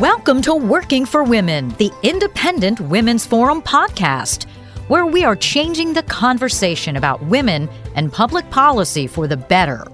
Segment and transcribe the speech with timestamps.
[0.00, 4.44] Welcome to Working for Women, the Independent Women's Forum podcast,
[4.86, 9.84] where we are changing the conversation about women and public policy for the better.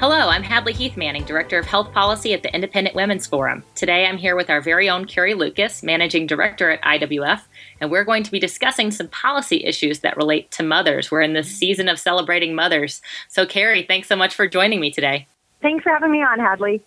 [0.00, 3.62] Hello, I'm Hadley Heath Manning, Director of Health Policy at the Independent Women's Forum.
[3.76, 7.42] Today I'm here with our very own Carrie Lucas, Managing Director at IWF,
[7.80, 11.12] and we're going to be discussing some policy issues that relate to mothers.
[11.12, 13.00] We're in the season of celebrating mothers.
[13.28, 15.28] So, Carrie, thanks so much for joining me today.
[15.62, 16.82] Thanks for having me on, Hadley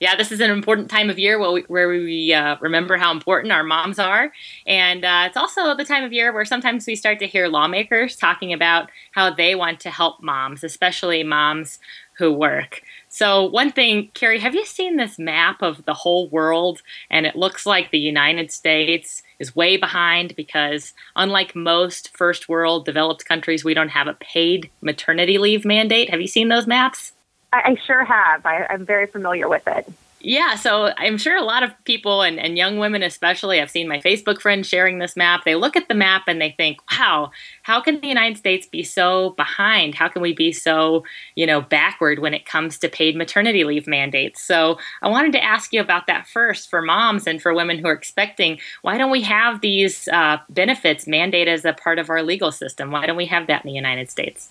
[0.00, 3.12] yeah, this is an important time of year where we, where we uh, remember how
[3.12, 4.32] important our moms are.
[4.66, 8.16] And uh, it's also the time of year where sometimes we start to hear lawmakers
[8.16, 11.78] talking about how they want to help moms, especially moms
[12.16, 12.80] who work.
[13.08, 16.80] So, one thing, Carrie, have you seen this map of the whole world?
[17.10, 22.86] And it looks like the United States is way behind because, unlike most first world
[22.86, 26.08] developed countries, we don't have a paid maternity leave mandate.
[26.08, 27.12] Have you seen those maps?
[27.52, 28.44] I, I sure have.
[28.46, 29.90] I, I'm very familiar with it.
[30.22, 33.88] Yeah, so I'm sure a lot of people and, and young women especially, I've seen
[33.88, 35.44] my Facebook friends sharing this map.
[35.44, 37.30] They look at the map and they think, wow,
[37.62, 39.94] how can the United States be so behind?
[39.94, 41.04] How can we be so,
[41.36, 44.42] you know, backward when it comes to paid maternity leave mandates?
[44.42, 47.88] So I wanted to ask you about that first for moms and for women who
[47.88, 48.58] are expecting.
[48.82, 52.90] Why don't we have these uh, benefits mandated as a part of our legal system?
[52.90, 54.50] Why don't we have that in the United States?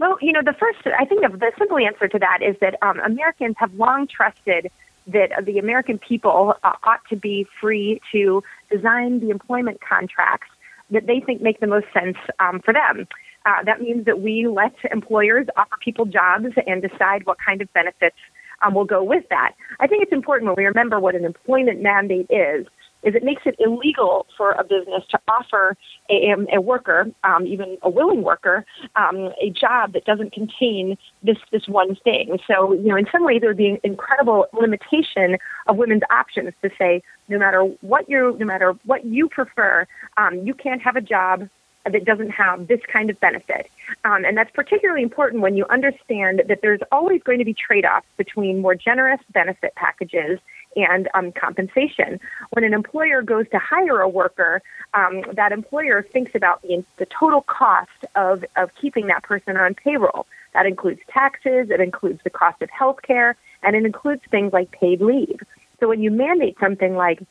[0.00, 2.98] Well, you know, the first, I think the simple answer to that is that um,
[3.00, 4.70] Americans have long trusted
[5.06, 10.48] that the American people uh, ought to be free to design the employment contracts
[10.90, 13.06] that they think make the most sense um, for them.
[13.44, 17.70] Uh, that means that we let employers offer people jobs and decide what kind of
[17.74, 18.16] benefits
[18.62, 19.52] um, will go with that.
[19.80, 22.66] I think it's important when we remember what an employment mandate is
[23.02, 25.76] is it makes it illegal for a business to offer
[26.08, 28.64] a, a worker, um, even a willing worker,
[28.96, 32.38] um, a job that doesn't contain this this one thing.
[32.46, 36.52] So, you know, in some ways, there would be an incredible limitation of women's options
[36.62, 39.86] to say, no matter what you, no matter what you prefer,
[40.16, 41.48] um, you can't have a job
[41.84, 43.70] that doesn't have this kind of benefit.
[44.04, 47.84] Um, and that's particularly important when you understand that there's always going to be trade
[47.86, 50.38] offs between more generous benefit packages
[50.76, 52.20] and um, compensation.
[52.50, 54.62] When an employer goes to hire a worker,
[54.94, 59.74] um, that employer thinks about the, the total cost of, of keeping that person on
[59.74, 60.26] payroll.
[60.52, 64.70] That includes taxes, it includes the cost of health care, and it includes things like
[64.70, 65.40] paid leave.
[65.78, 67.22] So when you mandate something like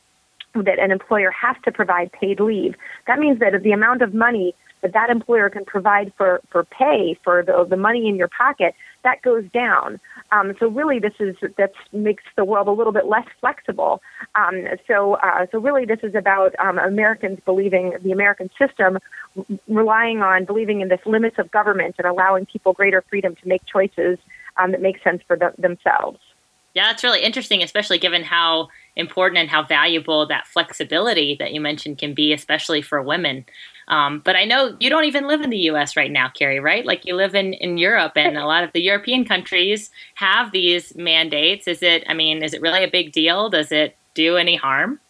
[0.54, 4.54] that an employer has to provide paid leave, that means that the amount of money
[4.82, 8.74] that that employer can provide for, for pay for the, the money in your pocket,
[9.02, 9.98] that goes down.
[10.32, 14.02] Um, so really, this is that makes the world a little bit less flexible.
[14.34, 18.98] Um, so uh, so really, this is about um, Americans believing the American system,
[19.68, 23.64] relying on believing in this limits of government and allowing people greater freedom to make
[23.66, 24.18] choices
[24.56, 26.18] um, that make sense for the, themselves.
[26.74, 31.60] Yeah, that's really interesting, especially given how important and how valuable that flexibility that you
[31.60, 33.44] mentioned can be, especially for women.
[33.90, 35.96] Um, but I know you don't even live in the U.S.
[35.96, 36.86] right now, Carrie, right?
[36.86, 40.94] Like you live in, in Europe, and a lot of the European countries have these
[40.94, 41.66] mandates.
[41.66, 43.50] Is it, I mean, is it really a big deal?
[43.50, 45.00] Does it do any harm?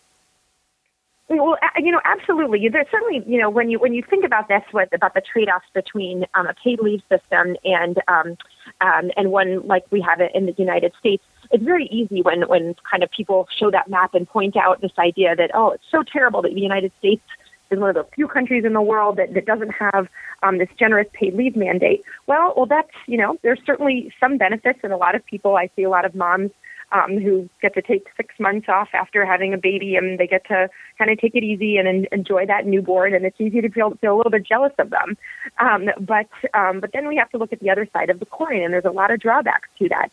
[1.28, 2.68] Well, you know, absolutely.
[2.70, 5.66] There's certainly, you know, when you when you think about this, what about the trade-offs
[5.74, 8.36] between um, a paid leave system and um,
[8.80, 12.48] um, and one like we have it in the United States, it's very easy when
[12.48, 15.84] when kind of people show that map and point out this idea that oh, it's
[15.88, 17.22] so terrible that the United States
[17.70, 20.08] is one of the few countries in the world that, that doesn't have
[20.42, 22.02] um, this generous paid leave mandate.
[22.26, 25.56] Well, well, that's you know, there's certainly some benefits, and a lot of people.
[25.56, 26.50] I see a lot of moms
[26.92, 30.44] um, who get to take six months off after having a baby, and they get
[30.48, 33.14] to kind of take it easy and, and enjoy that newborn.
[33.14, 35.16] And it's easy to feel feel a little bit jealous of them.
[35.58, 38.26] Um, but um, but then we have to look at the other side of the
[38.26, 40.10] coin, and there's a lot of drawbacks to that.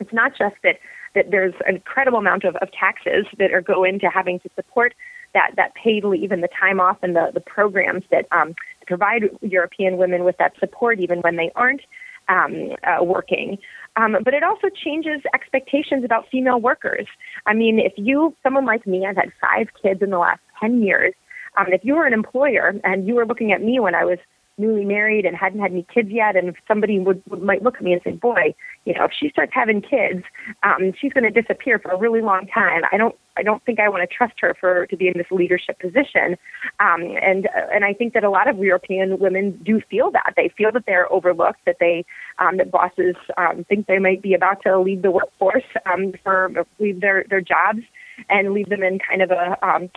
[0.00, 0.78] It's not just that
[1.14, 4.94] that there's an incredible amount of, of taxes that are go into having to support
[5.34, 8.54] that that paid leave and the time off and the the programs that um,
[8.86, 11.82] provide European women with that support even when they aren't
[12.28, 13.58] um, uh, working.
[13.96, 17.06] Um, but it also changes expectations about female workers.
[17.46, 20.82] I mean, if you, someone like me, I've had five kids in the last 10
[20.82, 21.14] years.
[21.56, 24.18] Um, if you were an employer and you were looking at me when I was
[24.58, 27.82] newly married and hadn't had any kids yet, and somebody would, would might look at
[27.82, 28.54] me and say, "Boy,
[28.84, 30.24] you know, if she starts having kids,
[30.62, 33.80] um, she's going to disappear for a really long time." I don't, I don't think
[33.80, 36.36] I want to trust her for to be in this leadership position.
[36.80, 40.50] Um, and and I think that a lot of European women do feel that they
[40.56, 42.04] feel that they're overlooked, that they
[42.38, 46.50] um, that bosses um, think they might be about to leave the workforce um, for
[46.78, 47.82] leave their their jobs
[48.28, 49.90] and leave them in kind of a um,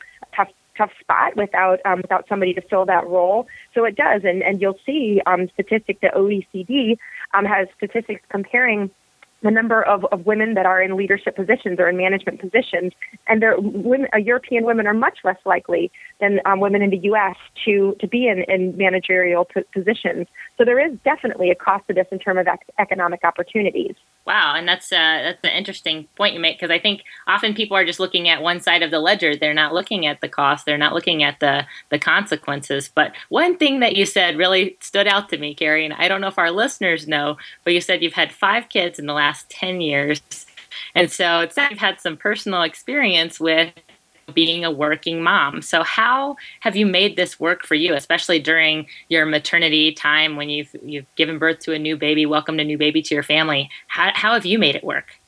[0.77, 3.47] tough spot without um, without somebody to fill that role.
[3.73, 5.99] So it does, and and you'll see um, statistics.
[6.01, 6.97] The OECD
[7.33, 8.91] um, has statistics comparing
[9.43, 12.93] the number of, of women that are in leadership positions or in management positions,
[13.27, 16.97] and they're, women, uh, European women are much less likely than um, women in the
[17.03, 17.35] U.S.
[17.65, 20.27] to to be in, in managerial p- positions.
[20.57, 23.95] So there is definitely a cost to this in terms of ec- economic opportunities.
[24.27, 27.77] Wow, and that's uh, that's an interesting point you make because I think often people
[27.77, 29.37] are just looking at one side of the ledger.
[29.37, 30.65] They're not looking at the cost.
[30.65, 32.91] They're not looking at the the consequences.
[32.93, 36.19] But one thing that you said really stood out to me, Carrie, and I don't
[36.19, 39.49] know if our listeners know, but you said you've had five kids in the last
[39.49, 40.21] ten years,
[40.93, 43.71] and so it's that you've had some personal experience with
[44.33, 45.61] being a working mom.
[45.61, 50.49] So how have you made this work for you, especially during your maternity time when
[50.49, 53.69] you've you've given birth to a new baby, welcomed a new baby to your family?
[53.87, 55.19] How how have you made it work?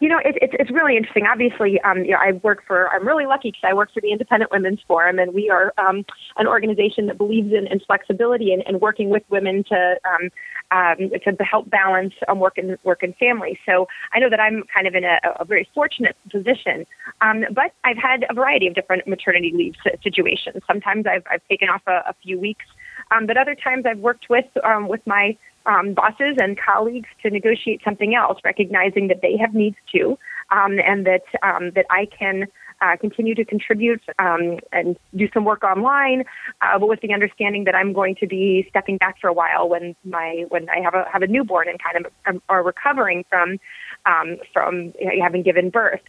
[0.00, 1.26] You know, it, it, it's really interesting.
[1.30, 2.88] Obviously, um, you know, I work for.
[2.88, 6.06] I'm really lucky because I work for the Independent Women's Forum, and we are um,
[6.38, 10.30] an organization that believes in, in flexibility and, and working with women to um,
[10.70, 13.58] um, to help balance um, work and work and family.
[13.66, 16.86] So I know that I'm kind of in a, a very fortunate position.
[17.20, 20.62] Um, but I've had a variety of different maternity leave situations.
[20.66, 22.64] Sometimes I've, I've taken off a, a few weeks,
[23.10, 25.36] um, but other times I've worked with um, with my
[25.66, 30.18] um, bosses and colleagues to negotiate something else, recognizing that they have needs too,
[30.50, 32.46] um, and that um, that I can
[32.80, 36.24] uh, continue to contribute um, and do some work online,
[36.62, 39.68] uh, but with the understanding that I'm going to be stepping back for a while
[39.68, 43.24] when my when I have a have a newborn and kind of um, are recovering
[43.28, 43.58] from
[44.06, 46.00] um, from having given birth.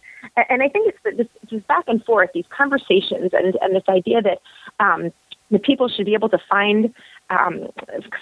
[0.50, 4.22] And I think it's this, this back and forth, these conversations, and and this idea
[4.22, 4.40] that
[4.80, 5.12] um,
[5.52, 6.94] the people should be able to find
[7.32, 7.68] um,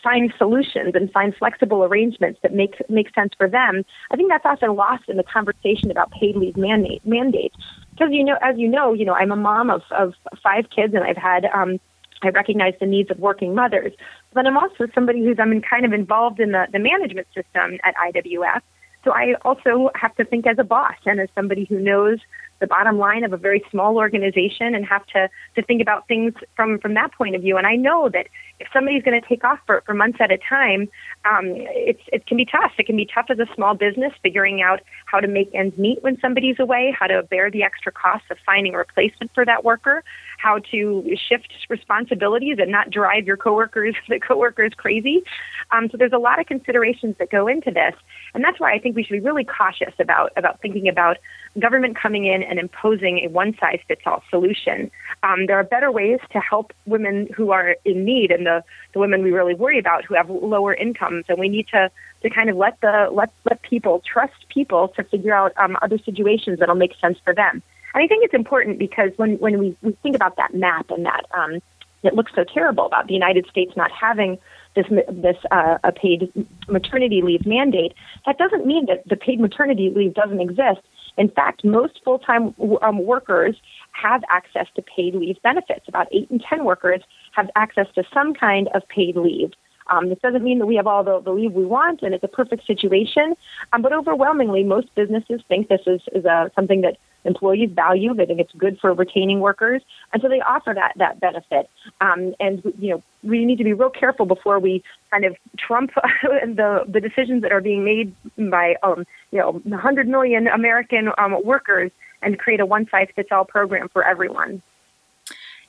[0.04, 3.84] find solutions and find flexible arrangements that make make sense for them.
[4.12, 7.56] I think that's often lost in the conversation about paid leave mandate, mandates.
[7.92, 10.94] Because you know, as you know, you know, I'm a mom of, of five kids,
[10.94, 11.80] and I've had um,
[12.22, 13.94] I recognize the needs of working mothers.
[14.34, 17.96] But I'm also somebody who's I'm kind of involved in the, the management system at
[17.96, 18.62] IWF.
[19.04, 22.20] So I also have to think as a boss and as somebody who knows
[22.60, 26.34] the bottom line of a very small organization and have to, to think about things
[26.56, 27.58] from, from that point of view.
[27.58, 28.28] And I know that
[28.60, 30.90] if somebody's going to take off for, for months at a time,
[31.26, 32.74] um, it's, it can be tough.
[32.78, 36.04] It can be tough as a small business figuring out how to make ends meet
[36.04, 39.64] when somebody's away, how to bear the extra costs of finding a replacement for that
[39.64, 40.04] worker,
[40.38, 45.24] how to shift responsibilities and not drive your coworkers, the coworkers crazy.
[45.72, 47.94] Um, so there's a lot of considerations that go into this.
[48.34, 51.18] And that's why I think we should be really cautious about, about thinking about
[51.58, 54.92] government coming in and imposing a one size fits all solution.
[55.24, 59.00] Um, there are better ways to help women who are in need and the, the
[59.00, 61.26] women we really worry about who have lower incomes.
[61.28, 61.90] And we need to,
[62.22, 65.98] to kind of let the let, let people trust people to figure out um, other
[65.98, 67.64] situations that'll make sense for them.
[67.94, 71.06] And I think it's important because when, when we, we think about that map and
[71.06, 71.60] that um,
[72.04, 74.38] it looks so terrible about the United States not having
[74.80, 76.32] this this uh, a paid
[76.68, 77.94] maternity leave mandate,
[78.26, 80.82] that doesn't mean that the paid maternity leave doesn't exist.
[81.18, 83.56] In fact, most full time um, workers
[83.92, 85.86] have access to paid leave benefits.
[85.88, 87.02] About eight in ten workers
[87.34, 89.52] have access to some kind of paid leave.
[89.92, 92.24] Um, this doesn't mean that we have all the, the leave we want and it's
[92.24, 93.36] a perfect situation,
[93.74, 98.14] um, but overwhelmingly, most businesses think this is, is a, something that employees value.
[98.14, 99.82] They think it's good for retaining workers,
[100.14, 101.70] and so they offer that that benefit.
[102.02, 105.92] Um, and you know, we need to be real careful before we kind of trump
[106.24, 108.14] the the decisions that are being made
[108.50, 113.30] by um, you know 100 million American um, workers and create a one size fits
[113.32, 114.62] all program for everyone.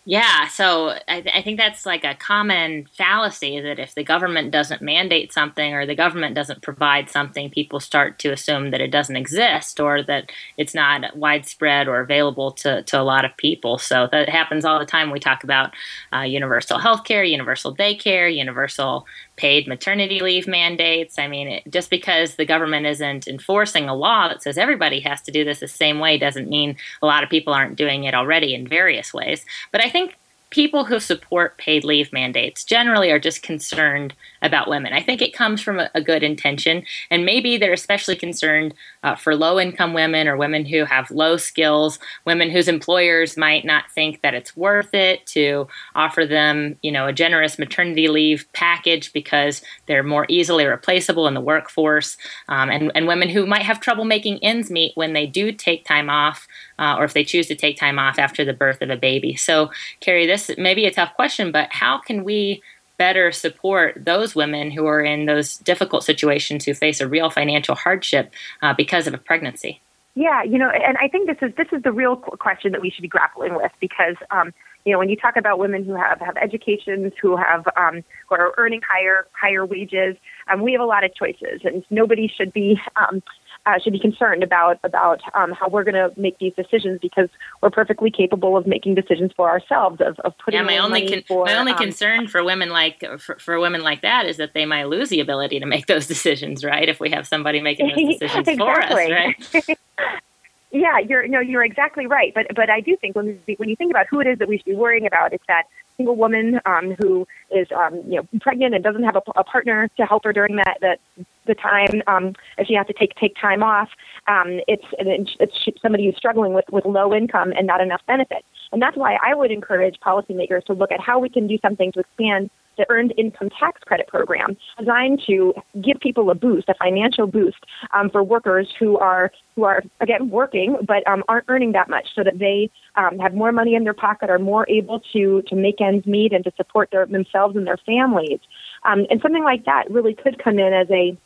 [0.06, 4.50] Yeah, so I, th- I, think that's like a common fallacy that if the government
[4.50, 8.90] doesn't mandate something or the government doesn't provide something, people start to assume that it
[8.90, 13.76] doesn't exist or that it's not widespread or available to, to a lot of people.
[13.76, 15.10] So that happens all the time.
[15.10, 15.74] We talk about
[16.14, 19.04] uh, universal health care, universal daycare, universal
[19.40, 21.18] paid maternity leave mandates.
[21.18, 25.22] I mean, it, just because the government isn't enforcing a law that says everybody has
[25.22, 28.14] to do this the same way doesn't mean a lot of people aren't doing it
[28.14, 29.46] already in various ways.
[29.72, 30.18] But I think
[30.50, 34.92] people who support paid leave mandates generally are just concerned about women.
[34.92, 39.14] I think it comes from a, a good intention, and maybe they're especially concerned uh,
[39.14, 43.90] for low income women or women who have low skills, women whose employers might not
[43.90, 49.12] think that it's worth it to offer them, you know, a generous maternity leave package
[49.12, 52.16] because they're more easily replaceable in the workforce,
[52.48, 55.84] um, and, and women who might have trouble making ends meet when they do take
[55.84, 56.46] time off.
[56.78, 59.34] Uh, or if they choose to take time off after the birth of a baby.
[59.34, 59.70] So,
[60.00, 62.62] Carrie, this may be a tough question, but how can we
[63.00, 67.74] better support those women who are in those difficult situations who face a real financial
[67.74, 68.30] hardship
[68.60, 69.80] uh, because of a pregnancy.
[70.14, 72.90] Yeah, you know, and I think this is this is the real question that we
[72.90, 74.52] should be grappling with because um,
[74.84, 78.34] you know when you talk about women who have have educations, who have um, who
[78.34, 80.16] are earning higher higher wages,
[80.52, 83.22] um, we have a lot of choices, and nobody should be um,
[83.66, 87.28] uh, should be concerned about about um, how we're going to make these decisions because
[87.62, 91.22] we're perfectly capable of making decisions for ourselves of, of putting yeah, my only con-
[91.28, 94.54] for, my only um, concern for women like for, for, women like that is that
[94.54, 97.88] they might lose the ability to make those decisions right if we have somebody making
[97.88, 98.56] those decisions exactly.
[98.56, 99.78] for us right
[100.70, 103.90] yeah you're no you're exactly right but but I do think when when you think
[103.90, 105.64] about who it is that we should be worrying about it's that
[105.96, 109.88] single woman um, who is um, you know pregnant and doesn't have a, a partner
[109.96, 110.98] to help her during that that
[111.46, 113.88] the time um, if she has to take take time off.
[114.26, 118.80] Um, it's it's somebody who's struggling with with low income and not enough benefits, and
[118.80, 122.00] that's why I would encourage policymakers to look at how we can do something to
[122.00, 127.26] expand the earned income tax credit program designed to give people a boost, a financial
[127.26, 127.58] boost
[127.92, 132.06] um, for workers who are who are again working but um, aren't earning that much,
[132.14, 135.54] so that they um, have more money in their pocket, are more able to to
[135.54, 138.40] make ends meet and to support their, themselves and their families.
[138.84, 141.16] Um, and something like that really could come in as a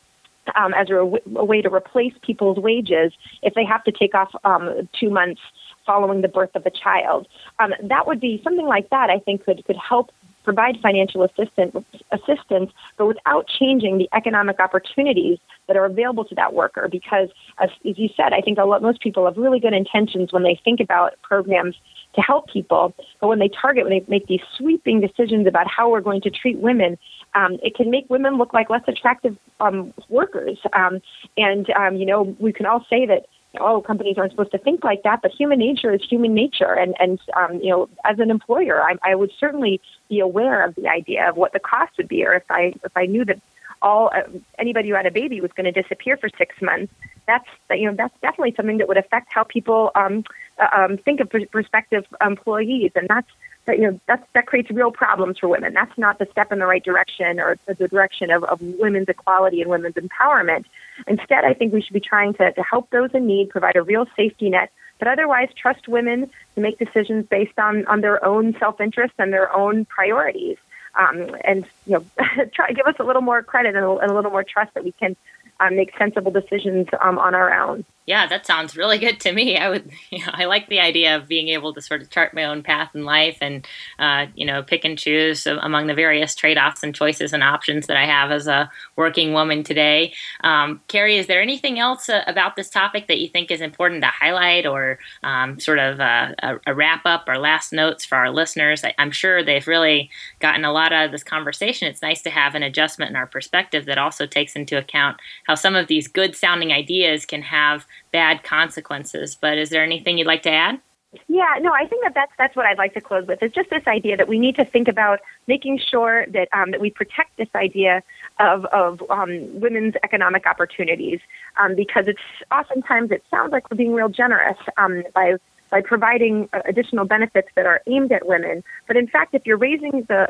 [0.57, 4.31] um, as a, a, way to replace people's wages if they have to take off
[4.45, 5.41] um, two months
[5.87, 7.29] following the birth of a child.
[7.59, 9.11] Um, that would be something like that.
[9.11, 10.11] I think could could help
[10.45, 11.75] provide financial assistance,
[12.13, 16.89] assistance, but without changing the economic opportunities that are available to that worker.
[16.91, 20.33] Because, as, as you said, I think a lot, most people have really good intentions
[20.33, 21.77] when they think about programs
[22.15, 25.91] to help people, but when they target, when they make these sweeping decisions about how
[25.91, 26.97] we're going to treat women,
[27.35, 30.59] um, it can make women look like less attractive um, workers.
[30.73, 31.01] Um,
[31.37, 33.27] and um, you know, we can all say that
[33.61, 36.73] oh, companies aren't supposed to think like that, but human nature is human nature.
[36.73, 40.75] And, and um, you know, as an employer, I, I would certainly be aware of
[40.75, 43.41] the idea of what the cost would be, or if I, if I knew that
[43.85, 44.23] all uh,
[44.59, 46.93] anybody who had a baby was going to disappear for six months,
[47.27, 50.25] that's you know that's definitely something that would affect how people um,
[50.59, 53.29] uh, um, think of prospective employees, and that's
[53.67, 55.75] that you know that's that creates real problems for women.
[55.75, 59.61] That's not the step in the right direction or the direction of, of women's equality
[59.61, 60.65] and women's empowerment.
[61.07, 63.83] Instead, I think we should be trying to, to help those in need, provide a
[63.83, 68.57] real safety net, but otherwise trust women to make decisions based on, on their own
[68.59, 70.57] self interest and their own priorities.
[70.97, 72.05] Um, and you know,
[72.55, 74.85] try give us a little more credit and a, and a little more trust that
[74.85, 75.17] we can
[75.61, 77.85] um, make sensible decisions um, on our own.
[78.07, 79.57] Yeah, that sounds really good to me.
[79.59, 82.35] I would, you know, I like the idea of being able to sort of chart
[82.35, 83.67] my own path in life and,
[83.99, 87.97] uh, you know, pick and choose among the various trade-offs and choices and options that
[87.97, 90.13] I have as a working woman today.
[90.43, 94.03] Um, Carrie, is there anything else uh, about this topic that you think is important
[94.03, 98.17] to highlight, or um, sort of a, a, a, wrap up or last notes for
[98.17, 98.85] our listeners?
[98.85, 101.89] I, I'm sure they've really gotten a lot out of this conversation.
[101.89, 105.55] It's nice to have an adjustment in our perspective that also takes into account how
[105.55, 109.35] some of these good sounding ideas can have bad consequences.
[109.35, 110.81] But is there anything you'd like to add?
[111.29, 113.43] Yeah, no, I think that that's that's what I'd like to close with.
[113.43, 116.81] Is just this idea that we need to think about making sure that um, that
[116.81, 118.03] we protect this idea
[118.41, 121.21] of of um, women's economic opportunities,
[121.57, 122.21] um, because it's
[122.51, 125.37] oftentimes it sounds like we're being real generous um, by
[125.71, 128.63] by providing uh, additional benefits that are aimed at women.
[128.87, 130.27] But in fact, if you're raising the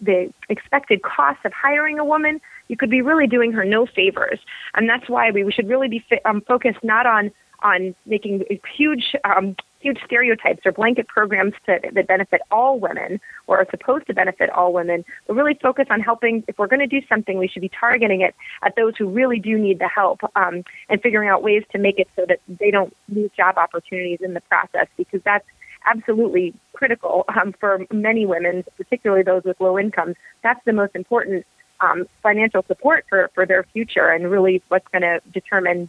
[0.00, 4.38] the expected cost of hiring a woman, you could be really doing her no favors.
[4.74, 8.42] And that's why we, we should really be um, focused not on on making
[8.74, 14.06] huge um, huge stereotypes or blanket programs to, that benefit all women or are supposed
[14.06, 16.44] to benefit all women, but really focus on helping.
[16.48, 19.38] If we're going to do something, we should be targeting it at those who really
[19.38, 22.70] do need the help um, and figuring out ways to make it so that they
[22.70, 25.46] don't lose job opportunities in the process because that's
[25.86, 30.16] absolutely critical um, for many women, particularly those with low incomes.
[30.42, 31.46] That's the most important
[31.80, 35.88] um, financial support for, for their future and really what's going to determine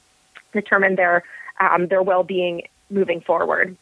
[0.53, 1.24] determine their
[1.60, 3.77] um, their well being moving forward.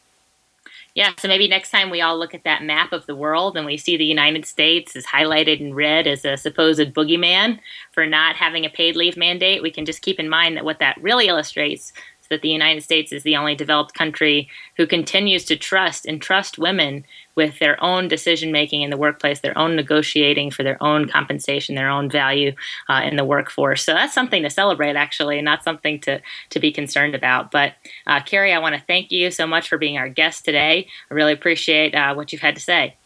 [0.96, 3.66] Yeah, so maybe next time we all look at that map of the world and
[3.66, 7.60] we see the United States is highlighted in red as a supposed boogeyman
[7.92, 10.80] for not having a paid leave mandate, we can just keep in mind that what
[10.80, 15.46] that really illustrates is that the United States is the only developed country who continues
[15.46, 17.06] to trust and trust women
[17.40, 21.74] with their own decision making in the workplace, their own negotiating for their own compensation,
[21.74, 22.52] their own value
[22.90, 23.82] uh, in the workforce.
[23.82, 27.50] So that's something to celebrate, actually, and not something to, to be concerned about.
[27.50, 27.76] But
[28.08, 30.86] uh, Carrie, I want to thank you so much for being our guest today.
[31.10, 32.98] I really appreciate uh, what you've had to say.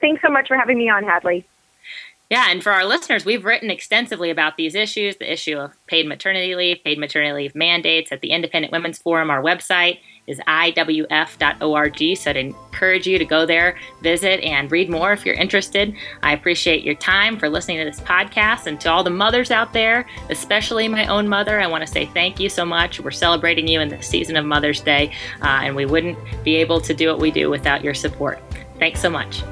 [0.00, 1.44] Thanks so much for having me on, Hadley.
[2.30, 6.06] Yeah, and for our listeners, we've written extensively about these issues the issue of paid
[6.06, 9.28] maternity leave, paid maternity leave mandates at the Independent Women's Forum.
[9.28, 15.12] Our website is iwf.org, so I'd encourage you to go there, visit, and read more
[15.12, 15.94] if you're interested.
[16.22, 18.66] I appreciate your time for listening to this podcast.
[18.66, 22.06] And to all the mothers out there, especially my own mother, I want to say
[22.06, 23.00] thank you so much.
[23.00, 26.80] We're celebrating you in the season of Mother's Day, uh, and we wouldn't be able
[26.80, 28.40] to do what we do without your support.
[28.78, 29.42] Thanks so much.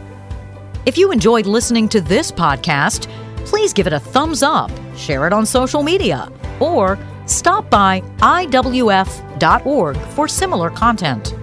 [0.86, 3.08] If you enjoyed listening to this podcast,
[3.46, 9.96] please give it a thumbs up, share it on social media, or Stop by IWF.org
[9.96, 11.34] for similar content.